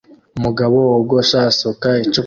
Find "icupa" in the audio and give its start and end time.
2.03-2.19